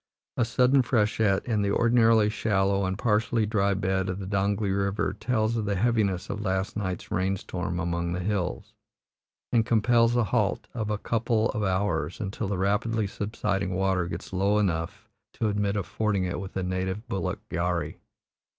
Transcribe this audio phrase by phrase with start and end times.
[0.35, 5.13] A sudden freshet in the ordinarily shallow and partially dry bed of the Donglee River
[5.13, 8.73] tells of the heaviness of last night's rainstorm among the hills,
[9.51, 14.33] and compels a halt of a couple of hours until the rapidly subsiding water gets
[14.33, 17.97] low enough to admit of fording it with a native bullock gharri.